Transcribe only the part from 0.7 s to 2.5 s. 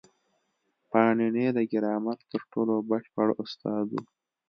پاڼيڼى د ګرامر تر